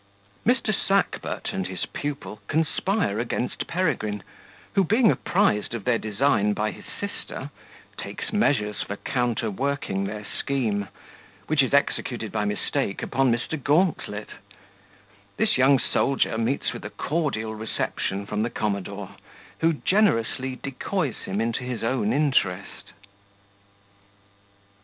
Mr. 0.47 0.73
Sackbut 0.73 1.53
and 1.53 1.67
his 1.67 1.85
Pupil 1.85 2.41
conspire 2.47 3.19
against 3.19 3.67
Peregrine, 3.67 4.23
who, 4.73 4.83
being 4.83 5.11
apprised 5.11 5.75
of 5.75 5.83
their 5.83 5.99
Design 5.99 6.53
by 6.53 6.71
his 6.71 6.85
Sister, 6.99 7.51
takes 7.97 8.33
measures 8.33 8.81
for 8.81 8.95
counterworking 8.95 10.07
their 10.07 10.25
Scheme, 10.25 10.87
which 11.45 11.61
is 11.61 11.71
executed 11.71 12.31
by 12.31 12.45
mistake 12.45 13.03
upon 13.03 13.31
Mr. 13.31 13.61
Gauntlet 13.63 14.29
this 15.37 15.55
young 15.59 15.77
Soldier 15.77 16.35
meets 16.35 16.73
with 16.73 16.83
a 16.83 16.89
cordial 16.89 17.53
reception 17.53 18.25
from 18.25 18.41
the 18.41 18.49
Commodore, 18.49 19.11
who 19.59 19.73
generously 19.73 20.55
decoys 20.55 21.17
him 21.25 21.39
into 21.39 21.63
his 21.63 21.83
own 21.83 22.11
interest. 22.11 22.93